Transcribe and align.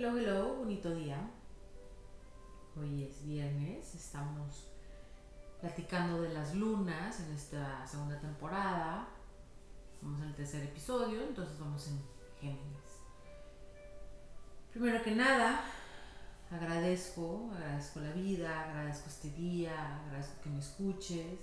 Hello, 0.00 0.16
hello, 0.16 0.54
bonito 0.54 0.94
día. 0.94 1.28
Hoy 2.80 3.02
es 3.02 3.26
viernes, 3.26 3.96
estamos 3.96 4.68
platicando 5.60 6.22
de 6.22 6.32
las 6.32 6.54
lunas 6.54 7.18
en 7.18 7.32
esta 7.32 7.84
segunda 7.84 8.20
temporada. 8.20 9.08
Vamos 10.00 10.22
al 10.22 10.36
tercer 10.36 10.62
episodio, 10.62 11.20
entonces 11.22 11.58
vamos 11.58 11.88
en 11.88 12.00
Géminis. 12.40 13.00
Primero 14.70 15.02
que 15.02 15.16
nada, 15.16 15.64
agradezco, 16.48 17.50
agradezco 17.52 17.98
la 17.98 18.12
vida, 18.12 18.68
agradezco 18.70 19.08
este 19.08 19.30
día, 19.30 20.04
agradezco 20.04 20.40
que 20.44 20.50
me 20.50 20.60
escuches, 20.60 21.40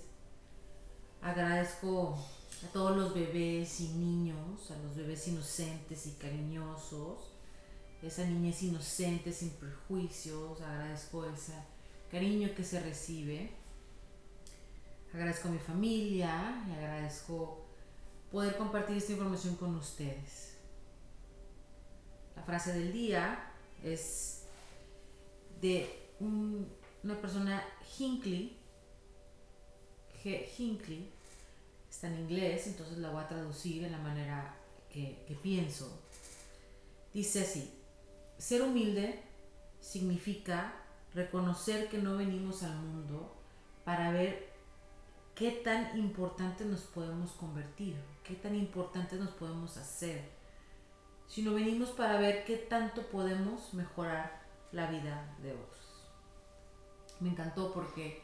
agradezco 1.20 2.18
a 2.66 2.72
todos 2.72 2.96
los 2.96 3.12
bebés 3.12 3.82
y 3.82 3.88
niños, 3.88 4.70
a 4.70 4.78
los 4.78 4.96
bebés 4.96 5.28
inocentes 5.28 6.06
y 6.06 6.12
cariñosos 6.12 7.35
esa 8.02 8.24
niñez 8.24 8.62
inocente, 8.62 9.32
sin 9.32 9.50
prejuicios, 9.50 10.60
agradezco 10.60 11.24
ese 11.24 11.54
cariño 12.10 12.54
que 12.54 12.62
se 12.62 12.80
recibe, 12.80 13.50
agradezco 15.12 15.48
a 15.48 15.52
mi 15.52 15.58
familia 15.58 16.64
y 16.68 16.72
agradezco 16.72 17.66
poder 18.30 18.56
compartir 18.56 18.96
esta 18.96 19.12
información 19.12 19.56
con 19.56 19.74
ustedes. 19.76 20.56
La 22.34 22.42
frase 22.42 22.72
del 22.74 22.92
día 22.92 23.52
es 23.82 24.42
de 25.60 25.88
una 26.20 27.20
persona 27.20 27.64
Hinckley, 27.98 28.58
G. 30.22 30.46
Hinckley, 30.58 31.10
está 31.88 32.08
en 32.08 32.20
inglés, 32.20 32.66
entonces 32.66 32.98
la 32.98 33.10
voy 33.10 33.22
a 33.22 33.28
traducir 33.28 33.84
en 33.84 33.92
la 33.92 33.98
manera 33.98 34.54
que, 34.90 35.24
que 35.26 35.34
pienso. 35.34 36.02
Dice 37.14 37.40
así, 37.40 37.72
ser 38.38 38.62
humilde 38.62 39.22
significa 39.80 40.74
reconocer 41.14 41.88
que 41.88 41.98
no 41.98 42.16
venimos 42.16 42.62
al 42.62 42.76
mundo 42.76 43.34
para 43.84 44.10
ver 44.10 44.52
qué 45.34 45.50
tan 45.50 45.98
importante 45.98 46.64
nos 46.64 46.82
podemos 46.82 47.32
convertir, 47.32 47.96
qué 48.24 48.34
tan 48.34 48.54
importante 48.54 49.16
nos 49.16 49.30
podemos 49.30 49.76
hacer, 49.76 50.28
sino 51.26 51.54
venimos 51.54 51.90
para 51.90 52.18
ver 52.18 52.44
qué 52.44 52.56
tanto 52.56 53.02
podemos 53.02 53.72
mejorar 53.74 54.42
la 54.72 54.90
vida 54.90 55.36
de 55.42 55.52
otros. 55.52 56.06
Me 57.20 57.30
encantó 57.30 57.72
porque 57.72 58.22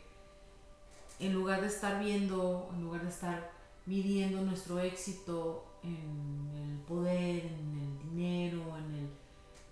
en 1.18 1.32
lugar 1.32 1.60
de 1.60 1.68
estar 1.68 2.02
viendo, 2.02 2.70
en 2.74 2.82
lugar 2.82 3.02
de 3.02 3.08
estar 3.08 3.52
midiendo 3.86 4.42
nuestro 4.42 4.80
éxito 4.80 5.64
en 5.82 6.50
el 6.54 6.78
poder, 6.86 7.46
en 7.46 7.78
el 7.80 7.98
dinero, 7.98 8.76
en 8.78 8.94
el 8.94 9.08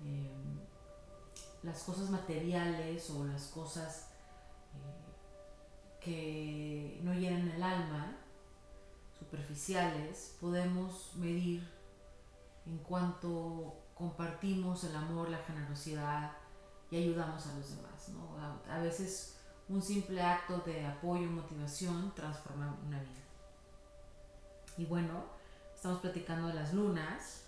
Em, 0.02 0.60
las 1.62 1.82
cosas 1.82 2.08
materiales 2.10 3.10
o 3.10 3.24
las 3.24 3.48
cosas 3.48 4.08
eh, 4.74 6.00
que 6.00 7.00
no 7.02 7.12
llenan 7.12 7.50
el 7.50 7.62
alma, 7.62 8.16
superficiales, 9.18 10.36
podemos 10.40 11.14
medir 11.16 11.68
en 12.64 12.78
cuanto 12.78 13.74
compartimos 13.94 14.84
el 14.84 14.96
amor, 14.96 15.28
la 15.28 15.38
generosidad 15.38 16.32
y 16.90 16.96
ayudamos 16.96 17.46
a 17.46 17.56
los 17.56 17.76
demás. 17.76 18.10
A, 18.68 18.76
a 18.76 18.78
veces 18.78 19.36
un 19.68 19.82
simple 19.82 20.22
acto 20.22 20.58
de 20.64 20.86
apoyo 20.86 21.30
motivación 21.30 22.12
transforma 22.14 22.76
una 22.86 22.98
vida. 23.00 23.20
Y 24.78 24.86
bueno, 24.86 25.24
estamos 25.74 26.00
platicando 26.00 26.48
de 26.48 26.54
las 26.54 26.72
lunas. 26.72 27.44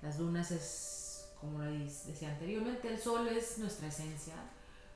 Las 0.00 0.18
lunas 0.18 0.50
es 0.50 0.99
como 1.40 1.60
decía 1.60 2.30
anteriormente, 2.30 2.88
el 2.88 2.98
sol 2.98 3.26
es 3.28 3.58
nuestra 3.58 3.88
esencia, 3.88 4.34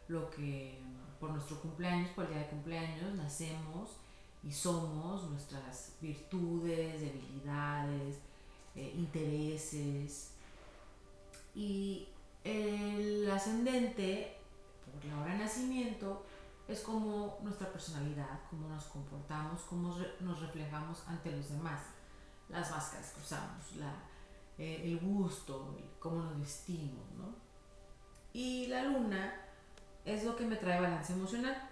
lo 0.09 0.31
que 0.31 0.79
por 1.19 1.31
nuestro 1.31 1.61
cumpleaños, 1.61 2.11
por 2.11 2.25
el 2.27 2.33
día 2.33 2.41
de 2.41 2.49
cumpleaños, 2.49 3.15
nacemos 3.15 3.97
y 4.43 4.53
somos 4.53 5.31
nuestras 5.31 5.93
virtudes, 6.01 7.01
debilidades, 7.01 8.19
eh, 8.75 8.93
intereses. 8.95 10.33
Y 11.55 12.09
el 12.43 13.31
ascendente, 13.31 14.37
por 14.85 15.05
la 15.07 15.23
hora 15.23 15.33
de 15.33 15.39
nacimiento, 15.39 16.27
es 16.69 16.81
como 16.81 17.39
nuestra 17.43 17.73
personalidad, 17.73 18.41
cómo 18.51 18.69
nos 18.69 18.85
comportamos, 18.85 19.63
cómo 19.63 19.97
nos 20.21 20.41
reflejamos 20.41 21.03
ante 21.07 21.31
los 21.31 21.49
demás, 21.49 21.81
las 22.51 22.71
máscaras 22.71 23.13
que 23.13 23.21
usamos, 23.21 23.77
la, 23.77 23.95
eh, 24.59 24.83
el 24.85 24.99
gusto, 25.01 25.77
cómo 25.99 26.23
nos 26.23 26.39
vestimos, 26.39 27.11
¿no? 27.17 27.35
Y 28.33 28.67
la 28.67 28.85
luna 28.85 29.35
es 30.05 30.25
lo 30.25 30.37
que 30.37 30.45
me 30.45 30.57
trae 30.57 30.81
balance 30.81 31.13
emocional, 31.13 31.71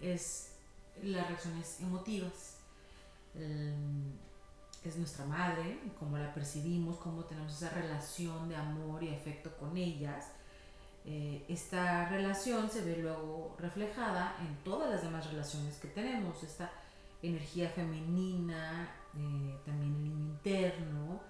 es 0.00 0.52
las 1.02 1.26
reacciones 1.28 1.80
emotivas, 1.80 2.58
es 4.84 4.96
nuestra 4.96 5.24
madre, 5.24 5.78
cómo 5.98 6.18
la 6.18 6.32
percibimos, 6.34 6.98
cómo 6.98 7.24
tenemos 7.24 7.52
esa 7.52 7.70
relación 7.70 8.48
de 8.48 8.56
amor 8.56 9.02
y 9.02 9.14
afecto 9.14 9.56
con 9.56 9.76
ellas. 9.76 10.26
Eh, 11.06 11.44
esta 11.48 12.08
relación 12.08 12.70
se 12.70 12.82
ve 12.82 12.98
luego 12.98 13.56
reflejada 13.58 14.36
en 14.40 14.56
todas 14.64 14.90
las 14.90 15.02
demás 15.02 15.26
relaciones 15.30 15.76
que 15.78 15.88
tenemos, 15.88 16.42
esta 16.42 16.70
energía 17.22 17.70
femenina, 17.70 18.90
eh, 19.16 19.58
también 19.64 19.94
el 19.96 20.06
interno, 20.06 21.20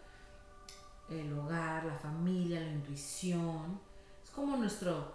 el 1.10 1.32
hogar, 1.38 1.84
la 1.84 1.94
familia, 1.94 2.60
la 2.60 2.72
intuición. 2.72 3.81
Es 4.22 4.31
como 4.31 4.56
nuestro 4.56 5.15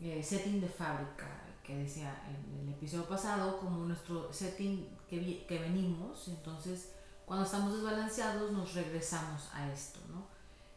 eh, 0.00 0.22
setting 0.22 0.60
de 0.60 0.68
fábrica, 0.68 1.26
que 1.62 1.76
decía 1.76 2.22
en 2.26 2.60
el 2.60 2.74
episodio 2.74 3.06
pasado, 3.08 3.58
como 3.58 3.84
nuestro 3.84 4.32
setting 4.32 4.88
que, 5.08 5.44
que 5.46 5.58
venimos. 5.58 6.28
Entonces, 6.28 6.92
cuando 7.26 7.44
estamos 7.44 7.74
desbalanceados, 7.74 8.52
nos 8.52 8.74
regresamos 8.74 9.50
a 9.52 9.70
esto, 9.72 10.00
¿no? 10.10 10.26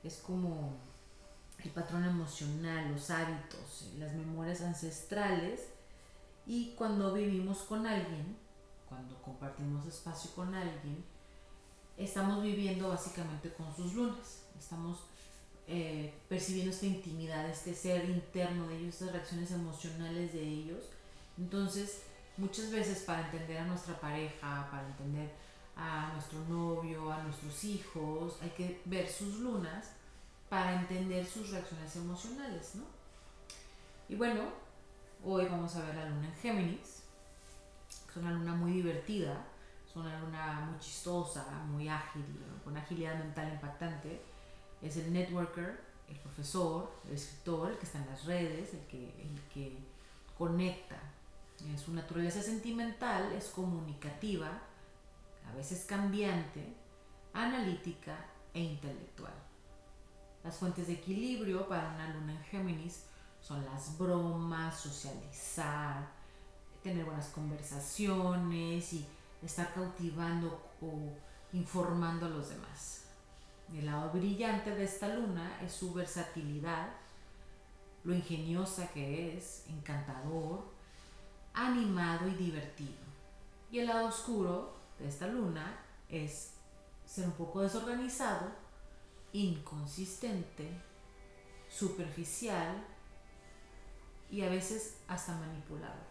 Es 0.04 0.18
como 0.18 0.78
el 1.64 1.70
patrón 1.72 2.04
emocional, 2.04 2.92
los 2.92 3.10
hábitos, 3.10 3.92
las 3.98 4.14
memorias 4.14 4.62
ancestrales. 4.62 5.70
Y 6.46 6.74
cuando 6.74 7.14
vivimos 7.14 7.60
con 7.60 7.86
alguien, 7.86 8.36
cuando 8.90 9.16
compartimos 9.22 9.86
espacio 9.86 10.32
con 10.32 10.54
alguien, 10.54 11.06
estamos 12.04 12.44
viviendo 12.44 12.90
básicamente 12.90 13.54
con 13.54 13.76
sus 13.76 13.94
lunas, 13.94 14.44
estamos 14.58 15.00
eh, 15.68 16.14
percibiendo 16.28 16.72
esta 16.72 16.86
intimidad, 16.86 17.50
este 17.50 17.74
ser 17.74 18.10
interno 18.10 18.68
de 18.68 18.78
ellos, 18.78 18.96
estas 18.96 19.12
reacciones 19.14 19.52
emocionales 19.52 20.34
de 20.34 20.42
ellos. 20.42 20.84
Entonces, 21.38 22.04
muchas 22.38 22.72
veces 22.72 23.04
para 23.04 23.26
entender 23.26 23.58
a 23.58 23.66
nuestra 23.66 24.00
pareja, 24.00 24.68
para 24.72 24.88
entender 24.88 25.32
a 25.76 26.12
nuestro 26.14 26.40
novio, 26.50 27.12
a 27.12 27.24
nuestros 27.24 27.64
hijos, 27.64 28.38
hay 28.42 28.50
que 28.50 28.82
ver 28.86 29.10
sus 29.10 29.40
lunas 29.40 29.92
para 30.50 30.74
entender 30.82 31.26
sus 31.26 31.50
reacciones 31.52 31.96
emocionales, 31.96 32.76
¿no? 32.76 32.84
Y 34.10 34.16
bueno, 34.16 34.42
hoy 35.24 35.46
vamos 35.46 35.76
a 35.76 35.86
ver 35.86 35.96
la 35.96 36.10
luna 36.10 36.28
en 36.28 36.36
Géminis, 36.36 37.04
que 38.06 38.12
es 38.12 38.18
una 38.18 38.32
luna 38.32 38.54
muy 38.54 38.74
divertida, 38.74 39.46
es 39.92 39.98
una 39.98 40.20
luna 40.22 40.68
muy 40.70 40.80
chistosa, 40.80 41.46
muy 41.68 41.90
ágil, 41.90 42.24
con 42.64 42.78
agilidad 42.78 43.18
mental 43.20 43.52
impactante. 43.52 44.22
Es 44.82 44.96
el 44.96 45.12
networker, 45.12 45.82
el 46.08 46.16
profesor, 46.18 46.92
el 47.08 47.16
escritor, 47.16 47.72
el 47.72 47.78
que 47.78 47.86
está 47.86 48.00
en 48.00 48.08
las 48.08 48.26
redes, 48.26 48.74
el 48.74 48.88
que, 48.88 49.04
el 49.22 49.42
que 49.54 49.78
conecta. 50.38 50.96
Su 51.78 51.94
naturaleza 51.94 52.42
sentimental 52.42 53.32
es 53.34 53.50
comunicativa, 53.50 54.48
a 55.48 55.56
veces 55.56 55.86
cambiante, 55.86 56.74
analítica 57.34 58.16
e 58.54 58.62
intelectual. 58.62 59.34
Las 60.44 60.56
fuentes 60.56 60.88
de 60.88 60.94
equilibrio 60.94 61.68
para 61.68 61.90
una 61.90 62.14
luna 62.14 62.32
en 62.32 62.44
Géminis 62.46 63.04
son 63.42 63.64
las 63.66 63.98
bromas, 63.98 64.80
socializar, 64.80 66.08
tener 66.82 67.06
buenas 67.06 67.28
conversaciones 67.28 68.94
y 68.94 69.06
estar 69.42 69.74
cautivando 69.74 70.72
o 70.82 71.16
informando 71.54 72.26
a 72.26 72.30
los 72.30 72.50
demás. 72.50 73.06
El 73.74 73.86
lado 73.86 74.12
brillante 74.12 74.76
de 74.76 74.84
esta 74.84 75.08
luna 75.16 75.60
es 75.62 75.72
su 75.72 75.94
versatilidad, 75.94 76.90
lo 78.04 78.14
ingeniosa 78.14 78.92
que 78.92 79.38
es, 79.38 79.66
encantador, 79.70 80.66
animado 81.54 82.28
y 82.28 82.34
divertido. 82.34 83.00
Y 83.72 83.80
el 83.80 83.88
lado 83.88 84.08
oscuro 84.08 84.76
de 85.00 85.08
esta 85.08 85.28
luna 85.28 85.80
es 86.10 86.54
ser 87.06 87.26
un 87.26 87.34
poco 87.34 87.62
desorganizado, 87.62 88.52
inconsistente, 89.34 90.70
superficial 91.70 92.86
y 94.30 94.42
a 94.42 94.50
veces 94.50 94.98
hasta 95.08 95.34
manipulado. 95.38 96.11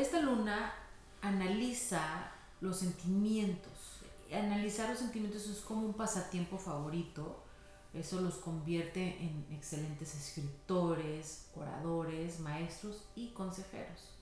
Esta 0.00 0.18
luna 0.20 0.72
analiza 1.20 2.32
los 2.62 2.78
sentimientos. 2.78 4.00
Analizar 4.32 4.88
los 4.88 4.98
sentimientos 4.98 5.46
es 5.46 5.58
como 5.58 5.84
un 5.84 5.92
pasatiempo 5.92 6.56
favorito 6.56 7.44
Eso 7.92 8.22
los 8.22 8.36
convierte 8.36 9.18
en 9.22 9.46
excelentes 9.50 10.14
escritores, 10.14 11.50
oradores, 11.54 12.40
maestros 12.40 13.04
y 13.14 13.28
consejeros. 13.32 14.14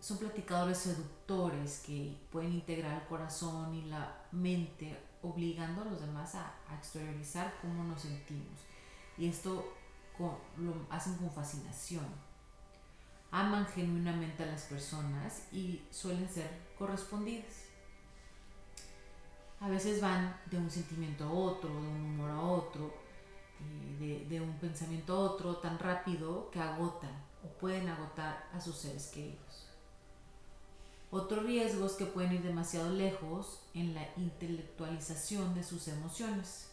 Son 0.00 0.18
platicadores 0.18 0.78
seductores 0.78 1.84
que 1.86 2.16
pueden 2.32 2.54
integrar 2.54 3.02
el 3.02 3.08
corazón 3.08 3.74
y 3.74 3.82
la 3.82 4.26
mente, 4.32 4.98
obligando 5.22 5.82
a 5.82 5.84
los 5.84 6.00
demás 6.00 6.34
a, 6.34 6.52
exteriorizar 6.76 7.54
cómo 7.62 7.84
nos 7.84 8.02
sentimos. 8.02 8.58
Y 9.18 9.28
esto 9.28 9.72
lo 10.18 10.74
hacen 10.90 11.16
con 11.16 11.30
fascinación. 11.30 12.06
Aman 13.30 13.66
genuinamente 13.66 14.44
a 14.44 14.46
las 14.46 14.62
personas 14.62 15.48
y 15.52 15.82
suelen 15.90 16.28
ser 16.28 16.50
correspondidas 16.78 17.66
a 19.60 19.68
veces 19.68 20.00
van 20.00 20.38
de 20.50 20.58
un 20.58 20.70
sentimiento 20.70 21.24
a 21.24 21.32
otro, 21.32 21.70
de 21.70 21.76
un 21.76 22.04
humor 22.04 22.30
a 22.30 22.40
otro, 22.40 22.94
de, 23.98 24.26
de, 24.26 24.40
un 24.40 24.58
pensamiento 24.58 25.14
a 25.14 25.20
otro 25.20 25.56
tan 25.56 25.78
rápido 25.78 26.50
que 26.50 26.60
agotan 26.60 27.24
o 27.42 27.48
pueden 27.58 27.88
agotar 27.88 28.48
a 28.52 28.60
sus 28.60 28.76
seres 28.76 29.08
queridos. 29.08 29.66
Otro 31.10 31.42
riesgo 31.42 31.86
es 31.86 31.92
que 31.92 32.04
pueden 32.04 32.34
ir 32.34 32.42
demasiado 32.42 32.90
lejos 32.90 33.60
en 33.72 33.94
la 33.94 34.06
intelectualización 34.16 35.54
de 35.54 35.62
sus 35.62 35.88
emociones. 35.88 36.68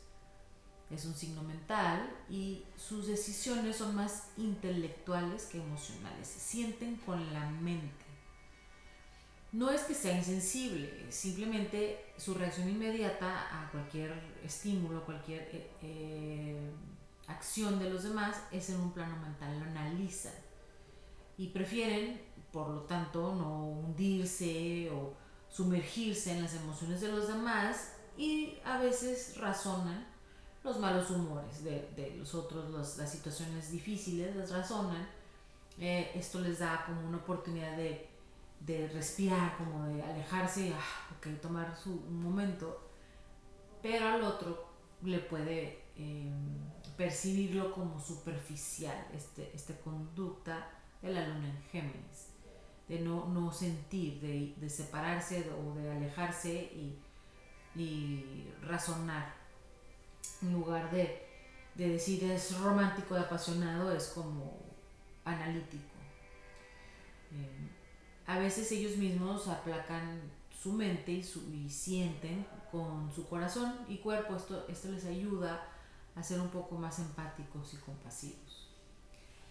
Es 0.93 1.05
un 1.05 1.15
signo 1.15 1.41
mental 1.43 2.09
y 2.29 2.63
sus 2.77 3.07
decisiones 3.07 3.77
son 3.77 3.95
más 3.95 4.29
intelectuales 4.37 5.45
que 5.45 5.57
emocionales. 5.57 6.27
Sienten 6.27 6.97
con 6.97 7.33
la 7.33 7.49
mente 7.49 8.03
no 9.53 9.69
es 9.69 9.81
que 9.83 9.93
sea 9.93 10.17
insensible, 10.17 11.05
simplemente 11.09 12.03
su 12.17 12.33
reacción 12.33 12.67
inmediata 12.69 13.27
a 13.51 13.69
cualquier 13.69 14.11
estímulo, 14.43 15.05
cualquier 15.05 15.41
eh, 15.53 15.69
eh, 15.83 16.71
acción 17.27 17.77
de 17.77 17.91
los 17.91 18.03
demás 18.03 18.35
es 18.51 18.71
en 18.71 18.79
un 18.79 18.91
plano 18.91 19.15
mental, 19.17 19.59
lo 19.59 19.65
analizan 19.65 20.33
y 21.37 21.49
prefieren, 21.49 22.19
por 22.51 22.69
lo 22.69 22.81
tanto, 22.81 23.35
no 23.35 23.67
hundirse 23.67 24.89
o 24.91 25.13
sumergirse 25.49 26.31
en 26.31 26.41
las 26.41 26.55
emociones 26.55 26.99
de 27.01 27.09
los 27.09 27.27
demás 27.27 27.93
y 28.17 28.57
a 28.65 28.79
veces 28.79 29.37
razonan 29.37 30.07
los 30.63 30.79
malos 30.79 31.09
humores 31.11 31.63
de, 31.63 32.15
los 32.17 32.33
otros, 32.35 32.71
las 32.97 33.11
situaciones 33.11 33.71
difíciles, 33.71 34.35
las 34.35 34.51
razonan. 34.51 35.07
Eh, 35.79 36.11
esto 36.15 36.39
les 36.39 36.59
da 36.59 36.83
como 36.85 37.07
una 37.07 37.17
oportunidad 37.17 37.75
de 37.75 38.13
de 38.65 38.87
respirar, 38.87 39.57
como 39.57 39.85
de 39.85 40.01
alejarse 40.01 40.67
y 40.67 40.71
ah, 40.71 41.41
tomar 41.41 41.75
su, 41.75 41.91
un 41.91 42.23
momento, 42.23 42.89
pero 43.81 44.07
al 44.07 44.23
otro 44.23 44.69
le 45.01 45.19
puede 45.19 45.83
em, 45.97 46.31
percibirlo 46.95 47.73
como 47.73 47.99
superficial, 47.99 49.07
este, 49.13 49.51
esta 49.53 49.77
conducta 49.81 50.69
de 51.01 51.11
la 51.11 51.27
luna 51.27 51.49
en 51.49 51.61
Géminis, 51.71 52.29
de 52.87 52.99
no, 52.99 53.27
no 53.27 53.51
sentir, 53.51 54.21
de, 54.21 54.53
de, 54.55 54.69
separarse 54.69 55.49
o 55.51 55.75
de 55.75 55.91
alejarse 55.91 56.71
y 57.75 58.47
razonar, 58.61 59.42
en 60.41 60.53
lugar 60.53 60.91
de, 60.91 61.25
de 61.75 61.89
decir 61.89 62.23
es 62.25 62.57
romántico 62.59 63.15
y 63.15 63.19
apasionado, 63.19 63.91
es 63.91 64.07
como 64.07 64.59
analítico. 65.25 65.93
Em, 67.31 67.69
a 68.25 68.39
veces 68.39 68.71
ellos 68.71 68.97
mismos 68.97 69.47
aplacan 69.47 70.21
su 70.61 70.71
mente 70.71 71.11
y, 71.11 71.69
sienten 71.69 72.45
con 72.71 73.11
su 73.13 73.27
corazón 73.27 73.79
y 73.87 73.97
cuerpo. 73.97 74.35
Esto, 74.35 74.65
esto 74.69 74.89
les 74.91 75.05
ayuda 75.05 75.67
a 76.15 76.23
ser 76.23 76.39
un 76.39 76.49
poco 76.49 76.77
más 76.77 76.99
empáticos 76.99 77.73
y 77.73 77.77
compasivos. 77.77 78.69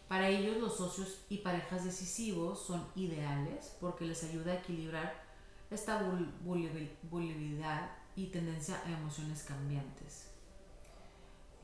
Para 0.08 0.28
ellos 0.28 0.58
los 0.58 0.76
socios 0.76 1.22
y 1.28 1.38
parejas 1.38 1.84
decisivos 1.84 2.66
son 2.66 2.86
ideales 2.96 3.76
porque 3.80 4.04
les 4.04 4.22
ayuda 4.24 4.52
a 4.52 4.56
equilibrar 4.56 5.24
esta 5.70 6.02
volubilidad 6.44 7.90
y 8.14 8.26
tendencia 8.26 8.80
a 8.84 8.90
emociones 8.90 9.42
cambiantes. 9.42 10.31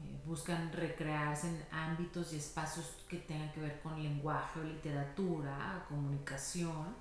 Eh, 0.05 0.21
buscan 0.25 0.73
recrearse 0.73 1.49
en 1.49 1.65
ámbitos 1.73 2.33
y 2.33 2.37
espacios 2.37 2.87
que 3.09 3.19
tengan 3.19 3.53
que 3.53 3.61
ver 3.61 3.81
con 3.81 4.03
lenguaje 4.03 4.61
o 4.61 4.65
literatura, 4.65 5.85
comunicación, 5.89 6.95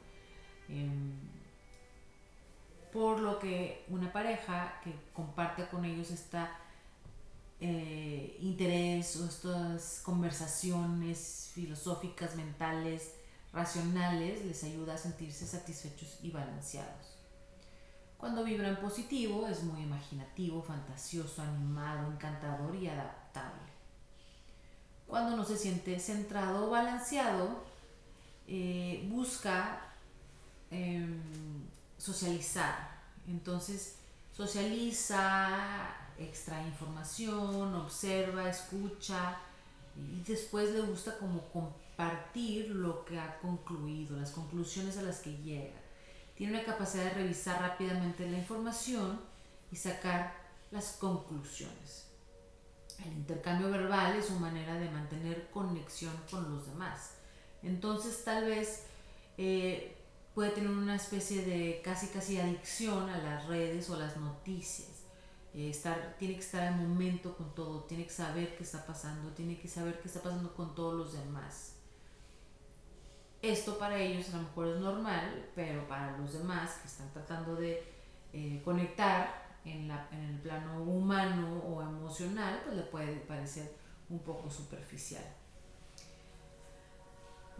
em, 0.69 1.13
por 2.91 3.19
lo 3.19 3.37
que 3.37 3.85
una 3.89 4.11
pareja 4.11 4.79
que 4.83 4.93
comparte 5.13 5.67
con 5.67 5.85
ellos 5.85 6.09
este 6.11 6.39
interés 8.39 9.15
o 9.17 9.25
estas 9.25 10.01
conversaciones 10.03 11.51
filosóficas, 11.53 12.35
mentales, 12.35 13.13
racionales, 13.51 14.45
les 14.45 14.63
ayuda 14.63 14.93
a 14.93 14.97
sentirse 14.97 15.45
satisfechos 15.47 16.19
y 16.21 16.31
balanceados. 16.31 17.16
Cuando 18.17 18.43
vibra 18.43 18.69
en 18.69 18.77
positivo 18.77 19.47
es 19.47 19.63
muy 19.63 19.83
imaginativo, 19.83 20.63
fantasioso, 20.63 21.43
animado, 21.43 22.11
encantador 22.11 22.75
y 22.75 22.87
adaptable. 22.87 23.71
Cuando 25.05 25.37
no 25.37 25.45
se 25.45 25.55
siente 25.55 25.99
centrado 25.99 26.65
o 26.65 26.69
balanceado, 26.71 27.63
eh, 28.47 29.07
busca 29.09 29.81
em, 30.71 31.21
socializar. 31.97 32.97
Entonces 33.27 33.97
socializa, 34.35 35.95
extrae 36.17 36.67
información, 36.67 37.75
observa, 37.75 38.49
escucha 38.49 39.37
y 39.95 40.23
después 40.23 40.71
le 40.71 40.81
gusta 40.81 41.17
como 41.19 41.41
compartir 41.49 42.71
lo 42.71 43.05
que 43.05 43.19
ha 43.19 43.37
concluido, 43.39 44.17
las 44.17 44.31
conclusiones 44.31 44.97
a 44.97 45.03
las 45.03 45.19
que 45.19 45.37
llega 45.37 45.86
tiene 46.37 46.53
una 46.53 46.63
capacidad 46.63 47.05
de 47.05 47.09
revisar 47.09 47.59
rápidamente 47.59 48.29
la 48.29 48.37
información 48.37 49.19
y 49.71 49.75
sacar 49.75 50.35
las 50.71 50.93
conclusiones. 50.93 52.07
El 53.03 53.13
intercambio 53.13 53.71
verbal 53.71 54.15
es 54.15 54.25
su 54.25 54.39
manera 54.39 54.75
de 54.75 54.89
mantener 54.89 55.49
conexión 55.49 56.13
con 56.29 56.49
los 56.51 56.67
demás. 56.67 57.15
Entonces 57.63 58.23
tal 58.23 58.45
vez 58.45 58.83
eh, 59.37 59.95
puede 60.35 60.51
tener 60.51 60.69
una 60.69 60.95
especie 60.95 61.43
de 61.43 61.81
casi 61.83 62.07
casi 62.07 62.39
adicción 62.39 63.09
a 63.09 63.17
las 63.17 63.45
redes 63.47 63.89
o 63.89 63.97
las 63.97 64.17
noticias. 64.17 64.89
Eh, 65.55 65.71
estar, 65.71 66.15
tiene 66.19 66.35
que 66.35 66.41
estar 66.41 66.61
al 66.61 66.75
momento 66.75 67.35
con 67.35 67.55
todo, 67.55 67.81
tiene 67.85 68.05
que 68.05 68.13
saber 68.13 68.55
qué 68.55 68.63
está 68.63 68.85
pasando, 68.85 69.31
tiene 69.31 69.59
que 69.59 69.67
saber 69.67 69.99
qué 69.99 70.07
está 70.07 70.21
pasando 70.21 70.53
con 70.53 70.75
todos 70.75 70.93
los 70.93 71.13
demás. 71.13 71.76
Esto 73.47 73.77
para 73.77 73.97
ellos 73.97 74.27
a 74.33 74.37
lo 74.37 74.43
mejor 74.43 74.67
es 74.67 74.79
normal, 74.81 75.49
pero 75.55 75.87
para 75.87 76.17
los 76.17 76.33
demás 76.33 76.79
que 76.81 76.87
están 76.89 77.09
tratando 77.13 77.55
de 77.55 77.81
eh, 78.33 78.61
conectar 78.65 79.57
en, 79.63 79.89
el 79.89 80.39
plano 80.41 80.83
humano 80.83 81.63
o 81.65 81.81
emocional, 81.81 82.61
pues 82.65 82.75
le 82.75 82.83
puede 82.83 83.15
parecer 83.21 83.73
un 84.09 84.19
poco 84.19 84.51
superficial. 84.51 85.23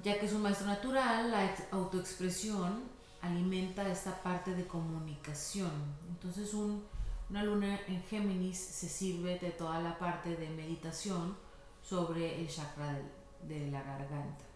Ya 0.03 0.20
que 0.20 0.25
es 0.25 0.34
un 0.34 0.41
maestro 0.41 0.67
natural, 0.67 1.32
la 1.32 1.56
autoexpresión 1.72 2.84
alimenta 3.22 3.88
esta 3.88 4.22
parte 4.22 4.56
de 4.56 4.67
comunicación. 4.67 5.72
Entonces 6.10 6.53
una 6.53 7.44
luna 7.44 7.79
en 7.88 8.03
Géminis 8.03 8.58
se 8.58 8.89
sirve 8.89 9.39
de 9.39 9.51
toda 9.51 9.79
la 9.79 9.98
parte 9.98 10.36
de 10.36 10.50
meditación 10.50 11.38
sobre 11.82 12.41
el 12.41 12.50
chakra 12.50 13.00
de 13.44 13.72
la 13.72 13.82
garganta. 13.84 14.46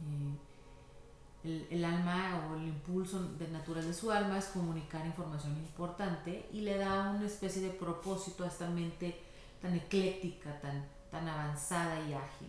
Eh, 0.00 1.66
el, 1.70 1.84
alma 1.84 2.48
o 2.50 2.56
el 2.56 2.64
impulso 2.64 3.22
de 3.38 3.48
natural 3.48 3.86
de 3.86 3.94
su 3.94 4.10
alma 4.10 4.38
es 4.38 4.46
comunicar 4.46 5.06
información 5.06 5.56
importante 5.56 6.48
y 6.52 6.60
le 6.60 6.76
da 6.76 7.10
una 7.10 7.26
especie 7.26 7.62
de 7.62 7.70
propósito 7.70 8.44
a 8.44 8.48
esta 8.48 8.68
mente 8.68 9.18
tan 9.62 9.74
ecléctica, 9.74 10.60
tan, 10.60 10.86
tan 11.10 11.28
avanzada 11.28 12.00
y 12.08 12.12
ágil. 12.12 12.48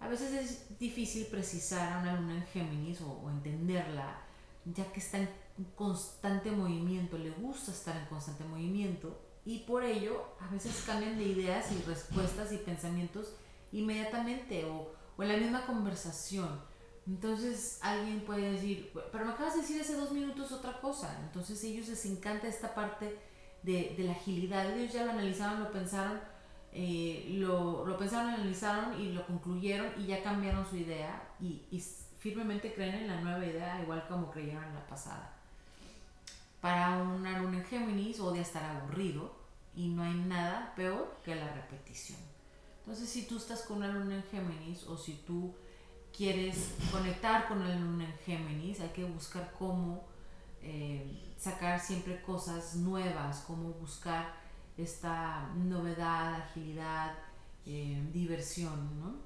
A 0.00 0.08
veces 0.08 0.32
es 0.32 0.78
difícil 0.78 1.26
precisar 1.26 1.92
a 1.92 2.00
una 2.00 2.20
luna 2.20 2.34
en 2.34 2.46
Géminis 2.46 3.00
o, 3.00 3.12
o 3.24 3.30
entenderla, 3.30 4.20
ya 4.64 4.92
que 4.92 5.00
está 5.00 5.18
en 5.18 5.28
constante 5.74 6.50
movimiento, 6.50 7.18
le 7.18 7.30
gusta 7.30 7.70
estar 7.72 7.96
en 7.96 8.06
constante 8.06 8.44
movimiento 8.44 9.18
y 9.44 9.60
por 9.60 9.82
ello 9.82 10.24
a 10.40 10.52
veces 10.52 10.82
cambian 10.86 11.16
de 11.16 11.24
ideas 11.24 11.72
y 11.72 11.82
respuestas 11.82 12.52
y 12.52 12.58
pensamientos 12.58 13.32
inmediatamente 13.72 14.64
o, 14.66 14.97
o 15.18 15.22
en 15.22 15.28
la 15.28 15.36
misma 15.36 15.66
conversación. 15.66 16.60
Entonces 17.06 17.80
alguien 17.82 18.20
puede 18.20 18.52
decir, 18.52 18.92
pero 19.10 19.24
me 19.24 19.32
acabas 19.32 19.54
de 19.54 19.62
decir 19.62 19.80
hace 19.80 19.96
dos 19.96 20.12
minutos 20.12 20.52
otra 20.52 20.80
cosa. 20.80 21.18
Entonces 21.24 21.62
ellos 21.64 21.88
les 21.88 22.06
encanta 22.06 22.46
esta 22.46 22.74
parte 22.74 23.18
de, 23.62 23.94
de 23.96 24.04
la 24.04 24.12
agilidad. 24.12 24.70
Ellos 24.76 24.92
ya 24.92 25.04
lo 25.04 25.12
analizaron, 25.12 25.60
lo 25.60 25.72
pensaron, 25.72 26.20
eh, 26.72 27.26
lo, 27.30 27.84
lo, 27.84 27.96
pensaron, 27.96 28.30
analizaron 28.30 29.00
y 29.00 29.12
lo 29.12 29.26
concluyeron 29.26 29.92
y 29.98 30.06
ya 30.06 30.22
cambiaron 30.22 30.68
su 30.68 30.76
idea 30.76 31.30
y, 31.40 31.62
y 31.70 31.80
firmemente 32.18 32.74
creen 32.74 32.94
en 32.94 33.08
la 33.08 33.20
nueva 33.20 33.44
idea 33.44 33.80
igual 33.82 34.06
como 34.06 34.30
creyeron 34.30 34.64
en 34.64 34.74
la 34.74 34.86
pasada. 34.86 35.34
Para 36.60 36.98
un 36.98 37.22
luna 37.22 37.58
en 37.58 37.64
Géminis 37.64 38.20
odia 38.20 38.42
estar 38.42 38.64
aburrido 38.64 39.32
y 39.74 39.88
no 39.88 40.02
hay 40.02 40.14
nada 40.14 40.74
peor 40.74 41.16
que 41.24 41.34
la 41.34 41.52
repetición. 41.54 42.27
Entonces, 42.88 43.10
si 43.10 43.26
tú 43.26 43.36
estás 43.36 43.64
con 43.64 43.76
una 43.76 43.88
luna 43.88 44.14
en 44.14 44.22
Géminis 44.22 44.84
o 44.84 44.96
si 44.96 45.12
tú 45.26 45.54
quieres 46.16 46.70
conectar 46.90 47.46
con 47.46 47.60
la 47.60 47.74
luna 47.74 48.06
en 48.06 48.18
Géminis, 48.20 48.80
hay 48.80 48.88
que 48.88 49.04
buscar 49.04 49.52
cómo 49.58 50.06
eh, 50.62 51.34
sacar 51.36 51.78
siempre 51.80 52.22
cosas 52.22 52.76
nuevas, 52.76 53.44
cómo 53.46 53.74
buscar 53.74 54.32
esta 54.78 55.50
novedad, 55.54 56.36
agilidad, 56.36 57.12
eh, 57.66 58.02
diversión, 58.10 58.98
¿no? 58.98 59.16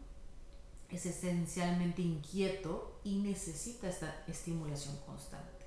Es 0.88 1.07
esencialmente 1.07 2.02
inquieto 2.02 2.99
y 3.04 3.19
necesita 3.21 3.88
esta 3.88 4.25
estimulación 4.26 4.97
constante. 5.07 5.64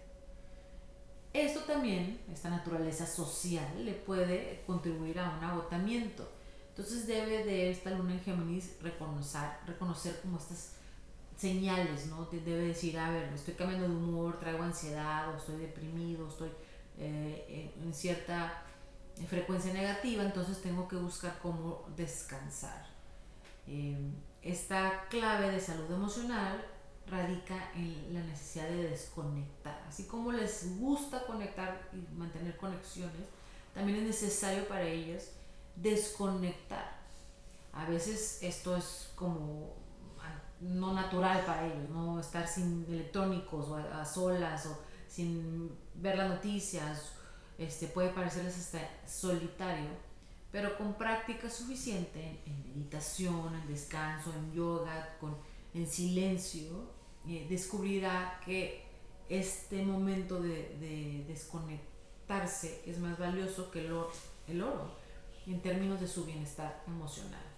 Esto 1.31 1.61
también, 1.61 2.19
esta 2.29 2.49
naturaleza 2.49 3.07
social, 3.07 3.85
le 3.85 3.93
puede 3.93 4.63
contribuir 4.67 5.17
a 5.17 5.37
un 5.37 5.43
agotamiento. 5.45 6.35
Entonces 6.77 7.07
debe 7.07 7.45
de 7.45 7.71
esta 7.71 7.91
luna 7.91 8.15
en 8.15 8.19
Géminis 8.19 8.75
reconocer, 8.81 9.49
reconocer 9.65 10.19
como 10.21 10.37
estas 10.37 10.73
señales, 11.37 12.07
¿no? 12.07 12.25
Debe 12.25 12.67
decir, 12.67 12.99
a 12.99 13.11
ver, 13.11 13.31
estoy 13.33 13.53
cambiando 13.53 13.87
de 13.87 13.95
humor, 13.95 14.41
traigo 14.41 14.61
ansiedad, 14.61 15.33
o 15.33 15.37
estoy 15.37 15.55
deprimido, 15.55 16.27
estoy 16.27 16.49
eh, 16.97 17.73
en 17.81 17.93
cierta 17.93 18.61
frecuencia 19.29 19.71
negativa, 19.71 20.21
entonces 20.23 20.61
tengo 20.61 20.85
que 20.89 20.97
buscar 20.97 21.39
cómo 21.41 21.85
descansar. 21.95 22.85
Eh, 23.67 24.11
esta 24.41 25.07
clave 25.09 25.51
de 25.51 25.61
salud 25.61 25.89
emocional 25.89 26.61
radica 27.07 27.71
en 27.73 28.13
la 28.13 28.19
necesidad 28.19 28.67
de 28.67 28.89
desconectar. 28.89 29.81
Así 29.87 30.07
como 30.07 30.33
les 30.33 30.77
gusta 30.77 31.25
conectar 31.25 31.87
y 31.93 32.13
mantener 32.13 32.57
conexiones, 32.57 33.29
también 33.73 33.99
es 33.99 34.03
necesario 34.03 34.67
para 34.67 34.83
ellos 34.83 35.29
desconectar. 35.75 36.95
A 37.73 37.85
veces 37.85 38.39
esto 38.41 38.75
es 38.75 39.11
como 39.15 39.75
no 40.61 40.93
natural 40.93 41.45
para 41.45 41.67
ellos, 41.67 41.89
no 41.89 42.19
estar 42.19 42.47
sin 42.47 42.85
electrónicos 42.89 43.67
o 43.67 43.75
a, 43.75 44.05
solas 44.05 44.65
o 44.67 44.79
sin 45.07 45.71
ver 45.95 46.17
las 46.17 46.29
noticias, 46.29 47.13
este, 47.57 47.87
puede 47.87 48.09
parecerles 48.09 48.57
hasta 48.57 48.79
solitario, 49.07 49.89
pero 50.51 50.77
con 50.77 50.95
práctica 50.95 51.49
suficiente 51.49 52.41
en 52.45 52.63
meditación, 52.63 53.53
en 53.53 53.67
descanso, 53.67 54.33
en 54.33 54.53
yoga, 54.53 55.17
con, 55.19 55.37
en 55.73 55.87
silencio, 55.87 56.95
eh, 57.27 57.45
descubrirá 57.49 58.39
que 58.43 58.85
este 59.29 59.83
momento 59.83 60.41
de, 60.41 60.77
de, 60.79 61.25
desconectarse 61.27 62.83
es 62.85 62.99
más 62.99 63.17
valioso 63.17 63.71
que 63.71 63.85
el 63.85 63.91
oro, 63.91 64.11
el 64.47 64.61
oro 64.61 65.04
en 65.51 65.61
términos 65.61 65.99
de 65.99 66.07
su 66.07 66.25
bienestar 66.25 66.83
emocional 66.87 67.55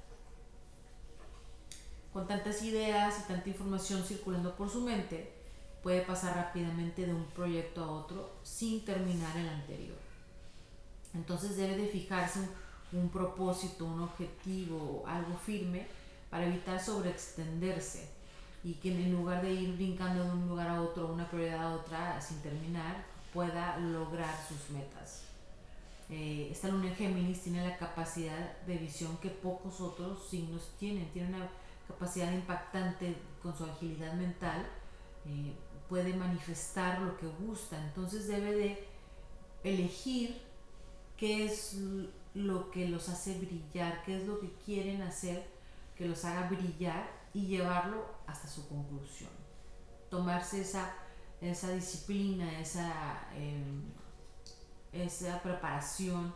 con 2.18 2.28
tantas 2.28 2.64
ideas 2.64 3.20
y 3.20 3.28
tanta 3.28 3.48
información 3.48 4.04
circulando 4.04 4.56
por 4.56 4.72
su 4.72 4.82
mente, 4.82 5.32
puede 5.84 6.02
pasar 6.02 6.36
rápidamente 6.36 7.06
de 7.06 7.14
un 7.14 7.26
proyecto 7.26 7.84
a 7.84 7.92
otro 7.92 8.32
sin 8.42 8.84
terminar 8.84 9.38
el 9.38 9.48
anterior. 9.48 10.00
Entonces 11.14 11.58
debe 11.58 11.78
de 11.78 11.88
fijarse 11.90 12.40
un, 12.92 13.10
propósito, 13.10 13.86
un 13.86 14.02
objetivo, 14.02 15.04
algo 15.06 15.38
firme 15.38 15.86
para 16.32 16.48
evitar 16.48 16.84
sobreextenderse 16.84 18.10
y 18.64 18.74
que 18.74 18.90
en 18.90 19.12
lugar 19.12 19.44
de 19.44 19.54
ir 19.54 19.76
brincando 19.76 20.24
de 20.24 20.32
un 20.32 20.48
lugar 20.48 20.70
a 20.70 20.82
otro, 20.82 21.14
una 21.14 21.30
prioridad 21.30 21.68
a 21.68 21.76
otra 21.76 22.20
sin 22.20 22.42
terminar, 22.42 23.06
pueda 23.32 23.78
lograr 23.78 24.34
sus 24.48 24.72
metas. 24.76 25.27
Eh, 26.10 26.50
esta 26.52 26.70
luna 26.70 26.88
en 26.88 26.96
Géminis 26.96 27.42
tiene 27.42 27.68
la 27.68 27.78
capacidad 27.78 28.58
de 28.62 28.78
visión 28.78 29.18
que 29.18 29.30
pocos 29.30 29.82
otros 29.82 30.28
signos 30.30 30.72
tienen. 30.80 31.12
Tiene 31.12 31.36
una 31.36 31.50
capacidad 31.88 32.32
impactante 32.32 33.16
con 33.42 33.56
su 33.56 33.66
agilidad 33.66 34.14
mental, 34.14 34.66
eh, 35.26 35.54
puede 35.90 36.14
manifestar 36.14 37.02
lo 37.02 37.18
que 37.18 37.28
gusta. 37.28 37.78
Entonces 37.84 38.28
debe 38.28 38.54
de 38.54 38.88
elegir 39.64 40.42
qué 41.18 41.46
es 41.46 41.78
lo 42.34 42.72
que 42.72 42.88
los 42.88 43.10
hace 43.10 43.38
brillar, 43.40 44.04
qué 44.04 44.18
es 44.18 44.28
lo 44.28 44.40
que 44.40 44.52
quieren 44.66 45.02
hacer 45.02 45.58
que 45.98 46.06
los 46.06 46.24
haga 46.26 46.48
brillar 46.48 47.10
y 47.34 47.48
llevarlo 47.48 48.06
hasta 48.28 48.48
su 48.48 48.68
conclusión. 48.70 49.32
Tomarse 50.10 50.62
esa, 50.62 50.94
esa 51.42 51.72
disciplina, 51.72 52.60
esa, 52.60 53.28
em, 53.36 53.82
esa 54.92 55.42
preparación, 55.42 56.34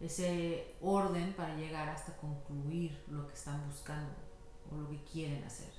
ese 0.00 0.76
orden 0.80 1.32
para 1.34 1.56
llegar 1.56 1.88
hasta 1.88 2.16
concluir 2.16 3.02
lo 3.08 3.26
que 3.26 3.34
están 3.34 3.64
buscando 3.66 4.12
o 4.70 4.76
lo 4.76 4.88
que 4.90 5.02
quieren 5.04 5.42
hacer. 5.44 5.72